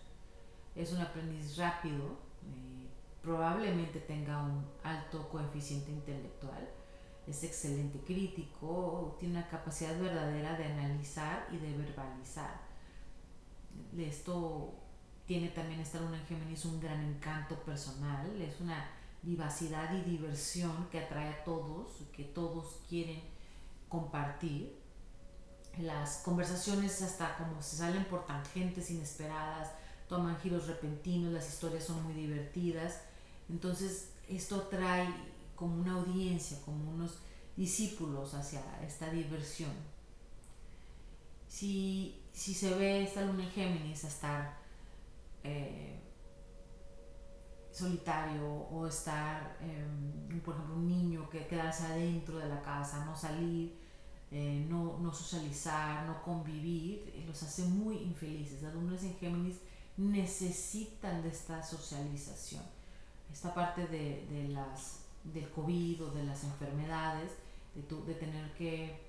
Es 0.75 0.91
un 0.93 1.01
aprendiz 1.01 1.57
rápido, 1.57 2.19
eh, 2.43 2.89
probablemente 3.21 3.99
tenga 4.01 4.43
un 4.43 4.65
alto 4.83 5.29
coeficiente 5.29 5.91
intelectual, 5.91 6.69
es 7.27 7.43
excelente 7.43 7.99
crítico, 7.99 9.15
tiene 9.19 9.39
una 9.39 9.47
capacidad 9.47 9.99
verdadera 9.99 10.57
de 10.57 10.65
analizar 10.65 11.47
y 11.51 11.57
de 11.57 11.75
verbalizar. 11.75 12.61
Esto 13.97 14.73
tiene 15.25 15.49
también 15.49 15.79
esta 15.79 15.99
luna 15.99 16.19
en 16.19 16.25
Géminis 16.25 16.65
un 16.65 16.79
gran 16.79 17.01
encanto 17.03 17.55
personal, 17.63 18.39
es 18.41 18.61
una 18.61 18.85
vivacidad 19.25 19.93
y 19.93 20.09
diversión 20.09 20.87
que 20.91 20.99
atrae 20.99 21.29
a 21.29 21.43
todos, 21.43 21.93
que 22.15 22.23
todos 22.23 22.77
quieren 22.87 23.21
compartir 23.89 24.77
las 25.79 26.19
conversaciones 26.19 27.01
hasta 27.01 27.35
como 27.37 27.61
se 27.61 27.77
salen 27.77 28.05
por 28.05 28.25
tangentes 28.25 28.91
inesperadas, 28.91 29.71
toman 30.07 30.39
giros 30.39 30.67
repentinos, 30.67 31.33
las 31.33 31.49
historias 31.49 31.83
son 31.83 32.03
muy 32.03 32.13
divertidas. 32.13 33.01
Entonces 33.49 34.11
esto 34.29 34.61
trae 34.63 35.07
como 35.55 35.81
una 35.81 35.93
audiencia, 35.93 36.57
como 36.63 36.91
unos 36.91 37.17
discípulos 37.57 38.33
hacia 38.33 38.61
esta 38.85 39.09
diversión. 39.09 39.71
Si, 41.47 42.21
se 42.33 42.73
ve 42.75 43.03
esta 43.03 43.21
luna 43.21 43.43
en 43.43 43.51
Géminis 43.51 44.03
a 44.03 44.07
estar 44.07 44.57
eh, 45.43 45.99
solitario 47.75 48.45
o 48.71 48.87
estar, 48.87 49.57
em, 49.59 50.39
por 50.41 50.55
ejemplo, 50.55 50.75
un 50.75 50.87
niño 50.87 51.29
que 51.29 51.45
quedarse 51.45 51.85
adentro 51.85 52.37
de 52.37 52.47
la 52.47 52.61
casa, 52.61 53.03
no 53.05 53.15
salir, 53.15 53.77
eh, 54.31 54.65
no, 54.69 54.97
no, 54.99 55.13
socializar, 55.13 56.05
no 56.05 56.23
convivir, 56.23 57.11
eh, 57.13 57.25
los 57.27 57.43
hace 57.43 57.63
muy 57.65 57.97
infelices. 57.97 58.61
Las 58.61 59.03
en 59.03 59.15
Géminis 59.17 59.57
necesitan 59.97 61.21
de 61.21 61.29
esta 61.29 61.61
socialización. 61.61 62.63
Esta 63.31 63.53
parte 63.53 63.87
de, 63.87 64.25
de 64.29 64.47
las, 64.49 65.01
del 65.23 65.49
COVID 65.49 66.05
o 66.05 66.11
de 66.11 66.23
las 66.23 66.43
enfermedades, 66.45 67.31
de, 67.75 67.81
de 67.81 68.13
tener 68.15 68.53
que 68.53 69.01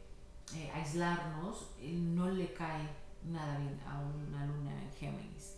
eh, 0.54 0.70
aislarnos, 0.74 1.70
no 1.80 2.28
le 2.30 2.52
cae 2.52 2.88
nada 3.24 3.58
bien 3.58 3.80
a 3.86 4.00
una 4.00 4.46
luna 4.46 4.72
en 4.82 4.92
Géminis. 4.92 5.54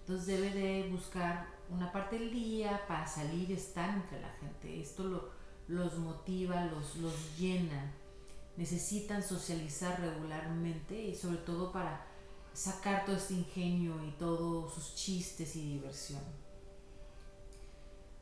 Entonces 0.00 0.26
debe 0.26 0.50
de 0.50 0.88
buscar 0.90 1.55
una 1.70 1.92
parte 1.92 2.18
del 2.18 2.30
día 2.30 2.82
para 2.86 3.06
salir, 3.06 3.50
estar 3.52 3.90
entre 3.90 4.20
la 4.20 4.30
gente. 4.40 4.80
Esto 4.80 5.04
lo, 5.04 5.30
los 5.68 5.98
motiva, 5.98 6.64
los, 6.66 6.96
los 6.96 7.38
llena 7.38 7.92
necesitan 8.56 9.22
socializar 9.22 10.00
regularmente 10.00 11.00
y 11.00 11.14
sobre 11.14 11.38
todo 11.38 11.72
para 11.72 12.06
sacar 12.52 13.04
todo 13.04 13.16
este 13.16 13.34
ingenio 13.34 14.02
y 14.04 14.12
todos 14.12 14.72
sus 14.72 14.94
chistes 14.94 15.56
y 15.56 15.74
diversión. 15.74 16.22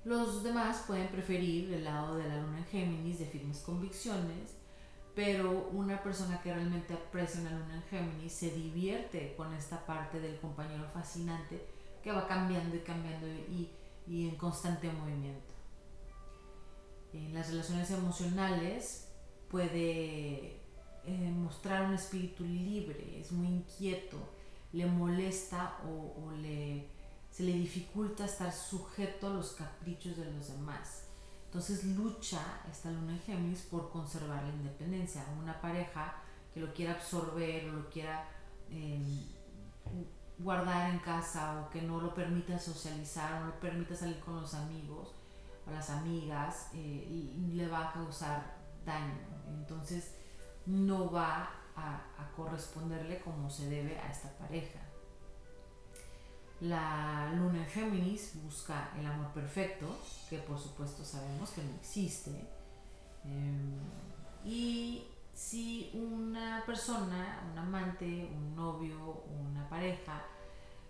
Los 0.04 0.42
demás 0.42 0.84
pueden 0.86 1.08
preferir 1.08 1.72
el 1.72 1.84
lado 1.84 2.16
de 2.16 2.28
la 2.28 2.42
luna 2.42 2.58
en 2.58 2.66
Géminis 2.66 3.20
de 3.20 3.26
firmes 3.26 3.60
convicciones, 3.60 4.56
pero 5.14 5.70
una 5.72 6.02
persona 6.02 6.42
que 6.42 6.52
realmente 6.52 6.92
aprecia 6.92 7.40
una 7.40 7.52
luna 7.52 7.76
en 7.76 7.82
Géminis 7.84 8.32
se 8.32 8.50
divierte 8.50 9.34
con 9.36 9.54
esta 9.54 9.86
parte 9.86 10.20
del 10.20 10.38
compañero 10.40 10.84
fascinante 10.92 11.64
que 12.04 12.12
va 12.12 12.28
cambiando 12.28 12.76
y 12.76 12.80
cambiando 12.80 13.26
y, 13.26 13.70
y 14.06 14.28
en 14.28 14.36
constante 14.36 14.92
movimiento. 14.92 15.54
En 17.14 17.32
las 17.32 17.48
relaciones 17.48 17.90
emocionales 17.90 19.08
puede 19.48 20.60
eh, 21.06 21.32
mostrar 21.34 21.86
un 21.86 21.94
espíritu 21.94 22.44
libre, 22.44 23.20
es 23.20 23.32
muy 23.32 23.46
inquieto, 23.46 24.18
le 24.72 24.84
molesta 24.84 25.78
o, 25.86 26.30
le, 26.32 26.88
se 27.30 27.44
le 27.44 27.52
dificulta 27.52 28.26
estar 28.26 28.52
sujeto 28.52 29.28
a 29.28 29.30
los 29.30 29.52
caprichos 29.52 30.16
de 30.16 30.30
los 30.30 30.48
demás. 30.48 31.04
Entonces 31.46 31.84
lucha 31.84 32.60
esta 32.70 32.90
luna 32.90 33.12
en 33.12 33.20
Géminis 33.20 33.62
por 33.62 33.90
conservar 33.90 34.42
la 34.42 34.50
independencia. 34.50 35.24
Una 35.40 35.58
pareja 35.60 36.16
que 36.52 36.60
lo 36.60 36.74
quiera 36.74 36.92
absorber 36.92 37.70
o 37.70 37.72
lo 37.72 37.88
quiera 37.88 38.28
em, 38.68 39.24
guardar 40.38 40.90
en 40.90 40.98
casa 40.98 41.60
o 41.60 41.70
que 41.70 41.82
no 41.82 42.00
lo 42.00 42.14
permita 42.14 42.58
socializar 42.58 43.34
o 43.34 43.40
no 43.40 43.46
lo 43.46 43.60
permita 43.60 43.94
salir 43.94 44.18
con 44.20 44.40
los 44.40 44.54
amigos 44.54 45.14
o 45.66 45.70
las 45.70 45.90
amigas, 45.90 46.68
eh, 46.74 47.32
le 47.52 47.68
va 47.68 47.88
a 47.88 47.92
causar 47.92 48.56
daño. 48.84 49.14
Entonces, 49.48 50.14
no 50.66 51.10
va 51.10 51.50
a, 51.76 52.10
corresponderle 52.36 53.20
como 53.20 53.48
se 53.48 53.68
debe 53.68 53.96
a 53.98 54.10
esta 54.10 54.28
pareja. 54.38 54.80
La 56.60 57.30
luna 57.32 57.58
en 57.58 57.66
Géminis 57.66 58.32
busca 58.42 58.90
el 58.98 59.06
amor 59.06 59.32
perfecto, 59.32 59.86
que 60.28 60.38
por 60.38 60.58
supuesto 60.58 61.04
sabemos 61.04 61.50
que 61.50 61.62
no 61.62 61.74
existe. 61.76 62.30
Em, 63.24 63.78
y 64.44 65.06
si 65.34 65.90
una 65.94 66.62
persona, 66.64 67.42
un 67.50 67.58
amante, 67.58 68.04
un 68.32 68.54
novio, 68.54 69.24
una 69.28 69.68
pareja, 69.68 70.24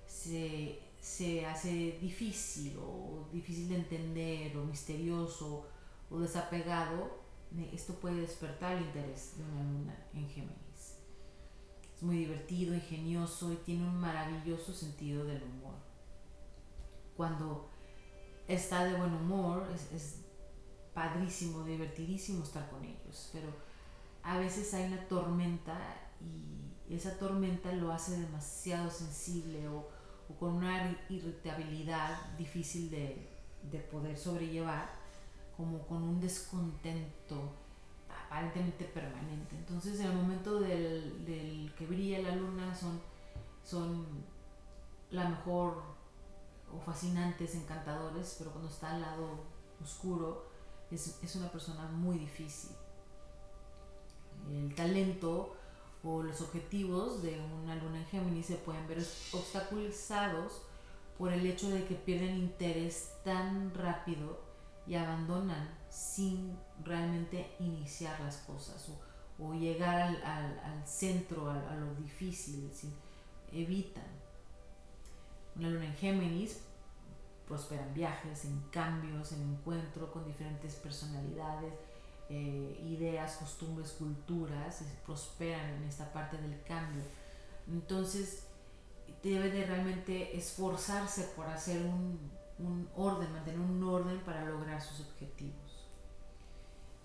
se, 0.06 0.80
se 1.00 1.46
hace 1.46 1.98
difícil 2.00 2.76
o 2.78 3.26
difícil 3.32 3.68
de 3.70 3.76
entender 3.76 4.56
o 4.56 4.64
misterioso 4.64 5.66
o 6.10 6.18
desapegado, 6.20 7.24
esto 7.72 7.94
puede 7.94 8.20
despertar 8.20 8.76
el 8.76 8.84
interés 8.84 9.38
de 9.38 9.44
una 9.44 9.62
luna 9.62 10.06
en 10.12 10.28
Géminis. 10.28 10.98
Es 11.96 12.02
muy 12.02 12.18
divertido, 12.18 12.74
ingenioso 12.74 13.52
y 13.52 13.56
tiene 13.56 13.86
un 13.86 13.96
maravilloso 13.96 14.74
sentido 14.74 15.24
del 15.24 15.42
humor. 15.42 15.76
Cuando 17.16 17.70
está 18.48 18.84
de 18.84 18.94
buen 18.94 19.14
humor, 19.14 19.68
es, 19.72 19.92
es 19.92 20.20
padrísimo, 20.92 21.64
divertidísimo 21.64 22.42
estar 22.42 22.68
con 22.68 22.84
ellos, 22.84 23.30
pero 23.32 23.48
a 24.24 24.38
veces 24.38 24.72
hay 24.74 24.86
una 24.86 25.06
tormenta 25.06 25.78
y 26.20 26.94
esa 26.94 27.16
tormenta 27.18 27.72
lo 27.72 27.92
hace 27.92 28.18
demasiado 28.18 28.90
sensible 28.90 29.68
o, 29.68 29.88
con 30.38 30.54
una 30.54 30.96
irritabilidad 31.10 32.34
difícil 32.36 32.90
de, 32.90 33.28
de, 33.70 33.78
poder 33.78 34.16
sobrellevar, 34.16 34.90
como 35.56 35.86
con 35.86 36.02
un 36.02 36.20
descontento 36.20 37.52
aparentemente 38.08 38.84
permanente. 38.86 39.54
Entonces 39.56 40.00
en 40.00 40.06
el 40.06 40.16
momento 40.16 40.60
del, 40.60 41.24
del 41.26 41.72
que 41.76 41.86
brilla 41.86 42.20
la 42.20 42.34
luna 42.34 42.74
son, 42.74 43.00
son 43.62 44.06
la 45.10 45.28
mejor 45.28 45.82
o 46.74 46.80
fascinantes, 46.80 47.54
encantadores, 47.54 48.36
pero 48.38 48.50
cuando 48.50 48.70
está 48.70 48.94
al 48.94 49.02
lado 49.02 49.44
oscuro 49.82 50.46
es, 50.90 51.22
es 51.22 51.36
una 51.36 51.52
persona 51.52 51.86
muy 51.88 52.18
difícil 52.18 52.74
el 54.50 54.74
talento 54.74 55.56
o 56.02 56.22
los 56.22 56.40
objetivos 56.40 57.22
de 57.22 57.40
una 57.62 57.76
luna 57.76 57.98
en 57.98 58.06
Géminis 58.06 58.46
se 58.46 58.56
pueden 58.56 58.86
ver 58.86 58.98
obstaculizados 59.32 60.62
por 61.16 61.32
el 61.32 61.46
hecho 61.46 61.70
de 61.70 61.84
que 61.84 61.94
pierden 61.94 62.36
interés 62.36 63.14
tan 63.24 63.72
rápido 63.74 64.40
y 64.86 64.96
abandonan 64.96 65.68
sin 65.88 66.56
realmente 66.82 67.54
iniciar 67.58 68.20
las 68.20 68.38
cosas 68.38 68.90
o, 69.38 69.54
llegar 69.54 70.14
al, 70.24 70.86
centro, 70.86 71.50
a, 71.50 71.74
lo 71.74 71.94
difícil, 71.94 72.70
evitan. 73.52 74.04
Una 75.56 75.70
luna 75.70 75.86
en 75.86 75.94
Géminis 75.94 76.60
prospera 77.46 77.86
en 77.86 77.94
viajes, 77.94 78.44
en 78.44 78.60
cambios, 78.70 79.32
en 79.32 79.42
encuentro 79.42 80.12
con 80.12 80.24
diferentes 80.24 80.74
personalidades, 80.76 81.72
eh, 82.30 82.86
ideas, 82.88 83.36
costumbres, 83.36 83.92
culturas, 83.92 84.82
prosperan 85.04 85.74
en 85.74 85.84
esta 85.84 86.12
parte 86.12 86.38
del 86.38 86.62
cambio. 86.62 87.02
Entonces, 87.68 88.46
debe 89.22 89.50
de 89.50 89.66
realmente 89.66 90.36
esforzarse 90.36 91.32
por 91.36 91.46
hacer 91.46 91.82
un, 91.82 92.18
un 92.58 92.88
orden, 92.96 93.32
mantener 93.32 93.60
un 93.60 93.82
orden 93.82 94.20
para 94.20 94.44
lograr 94.44 94.80
sus 94.80 95.00
objetivos. 95.00 95.88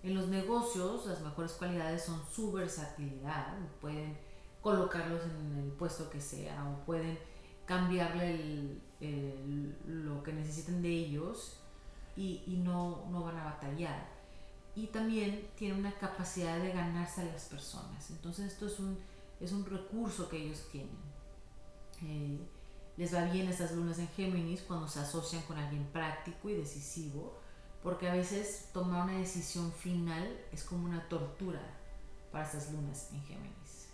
En 0.02 0.14
los 0.14 0.28
negocios, 0.28 1.06
las 1.06 1.20
mejores 1.20 1.52
cualidades 1.52 2.04
son 2.04 2.22
su 2.32 2.52
versatilidad, 2.52 3.58
pueden 3.80 4.16
colocarlos 4.62 5.22
en 5.24 5.58
el 5.64 5.72
puesto 5.72 6.08
que 6.08 6.20
sea 6.20 6.66
o 6.68 6.84
pueden 6.86 7.18
cambiarle 7.66 8.78
lo 9.86 10.22
que 10.22 10.32
necesiten 10.32 10.82
de 10.82 10.88
ellos 10.88 11.60
y, 12.16 12.42
y 12.46 12.56
no, 12.56 13.06
no 13.10 13.24
van 13.24 13.36
a 13.36 13.44
batallar 13.44 14.19
y 14.80 14.86
también 14.86 15.46
tiene 15.56 15.78
una 15.78 15.92
capacidad 15.92 16.58
de 16.58 16.72
ganarse 16.72 17.20
a 17.20 17.24
las 17.24 17.44
personas. 17.44 18.10
Entonces 18.10 18.52
esto 18.52 18.66
es 18.66 18.78
un, 18.78 18.98
es 19.38 19.52
un 19.52 19.66
recurso 19.66 20.28
que 20.28 20.38
ellos 20.38 20.66
tienen. 20.72 20.96
Eh, 22.02 22.38
les 22.96 23.14
va 23.14 23.24
bien 23.24 23.48
estas 23.48 23.72
lunas 23.72 23.98
en 23.98 24.08
Géminis 24.08 24.62
cuando 24.62 24.88
se 24.88 25.00
asocian 25.00 25.42
con 25.42 25.58
alguien 25.58 25.84
práctico 25.92 26.48
y 26.48 26.54
decisivo, 26.54 27.38
porque 27.82 28.08
a 28.08 28.14
veces 28.14 28.70
tomar 28.72 29.04
una 29.04 29.18
decisión 29.18 29.70
final 29.70 30.26
es 30.50 30.64
como 30.64 30.86
una 30.86 31.06
tortura 31.10 31.60
para 32.32 32.46
estas 32.46 32.72
lunas 32.72 33.10
en 33.12 33.22
Géminis. 33.24 33.88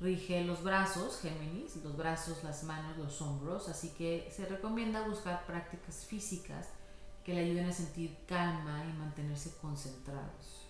Rige 0.00 0.42
los 0.44 0.62
brazos, 0.62 1.20
Géminis, 1.20 1.76
los 1.76 1.98
brazos, 1.98 2.42
las 2.44 2.64
manos, 2.64 2.96
los 2.96 3.20
hombros, 3.20 3.68
así 3.68 3.90
que 3.90 4.30
se 4.34 4.46
recomienda 4.46 5.06
buscar 5.06 5.44
prácticas 5.44 6.06
físicas 6.06 6.68
que 7.26 7.34
le 7.34 7.40
ayuden 7.40 7.66
a 7.68 7.72
sentir 7.72 8.16
calma 8.24 8.84
y 8.88 8.96
mantenerse 8.96 9.56
concentrados. 9.56 10.64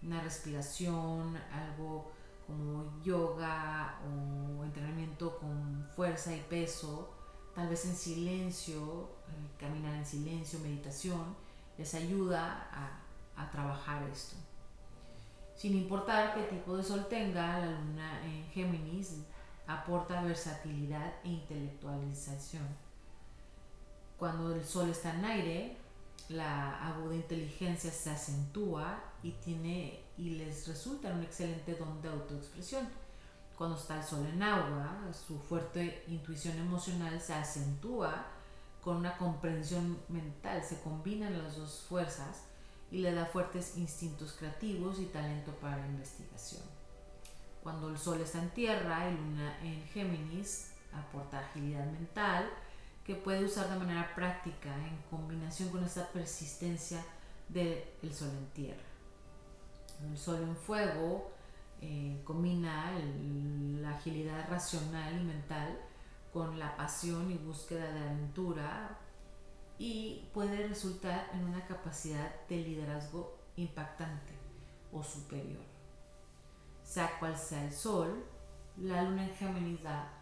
Una 0.00 0.20
respiración, 0.20 1.36
algo 1.52 2.12
como 2.46 3.02
yoga 3.02 3.98
o 4.06 4.62
entrenamiento 4.62 5.36
con 5.40 5.88
fuerza 5.96 6.32
y 6.36 6.40
peso, 6.42 7.12
tal 7.52 7.68
vez 7.68 7.84
en 7.84 7.96
silencio, 7.96 9.08
eh, 9.26 9.50
caminar 9.58 9.92
en 9.96 10.06
silencio, 10.06 10.60
meditación, 10.60 11.34
les 11.76 11.92
ayuda 11.94 12.68
a, 12.72 13.42
a 13.42 13.50
trabajar 13.50 14.04
esto. 14.04 14.36
Sin 15.56 15.74
importar 15.74 16.32
qué 16.32 16.44
tipo 16.44 16.76
de 16.76 16.84
sol 16.84 17.08
tenga, 17.10 17.58
la 17.58 17.72
luna 17.72 18.24
en 18.24 18.44
Géminis 18.52 19.16
aporta 19.66 20.22
versatilidad 20.22 21.14
e 21.24 21.30
intelectualización. 21.30 22.68
Cuando 24.16 24.54
el 24.54 24.64
sol 24.64 24.90
está 24.90 25.12
en 25.14 25.24
aire, 25.24 25.87
la 26.28 26.86
aguda 26.86 27.14
inteligencia 27.14 27.90
se 27.90 28.10
acentúa 28.10 29.02
y 29.22 29.32
tiene 29.32 30.02
y 30.16 30.30
les 30.30 30.66
resulta 30.68 31.12
un 31.12 31.22
excelente 31.22 31.74
don 31.74 32.02
de 32.02 32.08
autoexpresión. 32.08 32.88
Cuando 33.56 33.76
está 33.76 33.96
el 33.96 34.04
sol 34.04 34.26
en 34.26 34.42
agua, 34.42 34.98
su 35.12 35.38
fuerte 35.38 36.04
intuición 36.08 36.58
emocional 36.58 37.20
se 37.20 37.34
acentúa 37.34 38.26
con 38.82 38.96
una 38.96 39.16
comprensión 39.16 39.98
mental, 40.08 40.62
se 40.62 40.80
combinan 40.80 41.42
las 41.42 41.56
dos 41.56 41.84
fuerzas 41.88 42.44
y 42.90 42.98
le 42.98 43.12
da 43.12 43.26
fuertes 43.26 43.76
instintos 43.76 44.32
creativos 44.32 45.00
y 45.00 45.06
talento 45.06 45.52
para 45.60 45.78
la 45.78 45.86
investigación. 45.86 46.62
Cuando 47.62 47.88
el 47.88 47.98
sol 47.98 48.20
está 48.20 48.38
en 48.38 48.50
tierra 48.50 49.10
y 49.10 49.16
luna 49.16 49.58
en 49.62 49.84
Géminis, 49.88 50.72
aporta 50.92 51.40
agilidad 51.40 51.84
mental, 51.86 52.48
que 53.08 53.14
puede 53.14 53.42
usar 53.42 53.70
de 53.70 53.78
manera 53.78 54.14
práctica 54.14 54.68
en 54.86 54.98
combinación 55.08 55.70
con 55.70 55.82
esta 55.82 56.12
persistencia 56.12 57.02
del 57.48 58.12
sol 58.12 58.28
en 58.28 58.46
tierra. 58.48 58.82
El 60.06 60.18
sol 60.18 60.42
en 60.42 60.54
fuego 60.54 61.30
eh, 61.80 62.20
combina 62.22 62.92
la 63.80 63.96
agilidad 63.96 64.50
racional 64.50 65.18
y 65.18 65.24
mental 65.24 65.80
con 66.34 66.58
la 66.58 66.76
pasión 66.76 67.30
y 67.30 67.38
búsqueda 67.38 67.90
de 67.90 67.98
aventura 67.98 68.98
y 69.78 70.28
puede 70.34 70.68
resultar 70.68 71.30
en 71.32 71.44
una 71.44 71.66
capacidad 71.66 72.46
de 72.46 72.58
liderazgo 72.58 73.38
impactante 73.56 74.34
o 74.92 75.02
superior. 75.02 75.64
Sea 76.82 77.18
cual 77.18 77.38
sea 77.38 77.64
el 77.64 77.72
sol, 77.72 78.22
la 78.76 79.02
luna 79.04 79.24
en 79.24 79.34
Géminis 79.34 79.82
da 79.82 80.12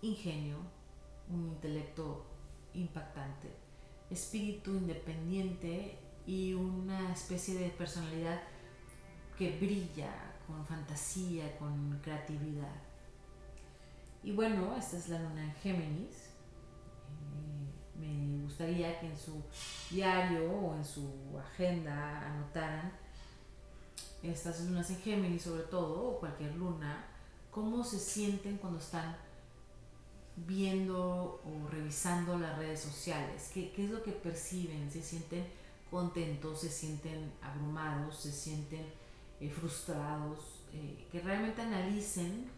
ingenio, 0.00 0.56
un 1.30 1.48
intelecto 1.48 2.24
impactante, 2.74 3.48
espíritu 4.10 4.72
independiente 4.72 5.98
y 6.26 6.54
una 6.54 7.12
especie 7.12 7.54
de 7.54 7.70
personalidad 7.70 8.40
que 9.38 9.58
brilla 9.58 10.10
con 10.46 10.64
fantasía, 10.64 11.56
con 11.58 11.98
creatividad. 12.02 12.74
Y 14.22 14.32
bueno, 14.32 14.74
esta 14.76 14.96
es 14.96 15.08
la 15.08 15.20
luna 15.20 15.44
en 15.44 15.54
Géminis. 15.54 16.30
Eh, 18.00 18.38
me 18.38 18.42
gustaría 18.42 18.98
que 19.00 19.06
en 19.08 19.16
su 19.16 19.42
diario 19.90 20.50
o 20.50 20.76
en 20.76 20.84
su 20.84 21.08
agenda 21.38 22.26
anotaran 22.26 22.92
estas 24.22 24.64
lunas 24.64 24.90
en 24.90 24.98
Géminis 24.98 25.42
sobre 25.42 25.62
todo, 25.64 26.08
o 26.08 26.20
cualquier 26.20 26.54
luna, 26.56 27.04
cómo 27.50 27.84
se 27.84 27.98
sienten 27.98 28.56
cuando 28.58 28.78
están 28.78 29.16
viendo 30.36 31.40
o 31.44 31.68
revisando 31.70 32.38
las 32.38 32.58
redes 32.58 32.80
sociales? 32.80 33.50
¿Qué, 33.52 33.72
es 33.76 33.90
lo 33.90 34.02
que 34.02 34.12
perciben? 34.12 34.90
¿Se 34.90 35.02
sienten 35.02 35.46
contentos? 35.90 36.60
¿Se 36.60 36.68
sienten 36.68 37.32
abrumados? 37.40 38.16
¿Se 38.16 38.32
sienten 38.32 38.86
eh, 39.40 39.50
frustrados? 39.50 40.62
Eh, 40.72 41.06
que 41.10 41.20
realmente 41.20 41.62
analicen 41.62 42.50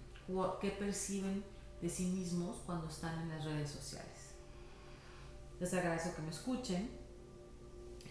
qué 0.60 0.70
perciben 0.70 1.44
de 1.80 1.88
sí 1.88 2.06
mismos 2.06 2.56
cuando 2.66 2.88
están 2.88 3.18
en 3.22 3.28
las 3.28 3.44
redes 3.44 3.70
sociales. 3.70 4.34
Les 5.60 5.72
agradezco 5.72 6.14
que 6.16 6.22
me 6.22 6.30
escuchen. 6.30 6.90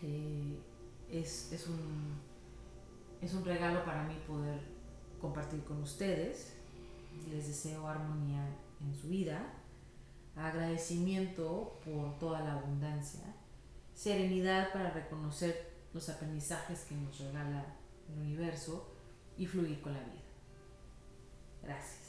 Eh, 0.04 0.58
es, 1.12 1.68
un, 1.68 2.20
Es 3.22 3.34
un 3.34 3.44
regalo 3.44 3.84
para 3.86 4.04
mí 4.04 4.16
poder 4.28 4.60
compartir 5.20 5.64
con 5.64 5.82
ustedes. 5.82 6.54
Les 7.30 7.48
deseo 7.48 7.88
armonía 7.88 8.48
en 8.82 8.96
su 8.96 9.10
vida, 9.10 9.54
agradecimiento 10.36 11.80
por 11.84 12.18
toda 12.20 12.42
la 12.42 12.54
abundancia, 12.54 13.36
serenidad 13.94 14.72
para 14.72 14.92
reconocer 14.92 15.72
los 15.94 16.10
aprendizajes 16.10 16.82
que 16.82 16.96
nos 16.96 17.20
regala 17.20 17.66
el 18.10 18.20
universo 18.20 18.94
y 19.38 19.46
fluir 19.46 19.82
con 19.82 19.94
la 19.94 20.00
vida. 20.00 20.22
Gracias. 21.64 22.07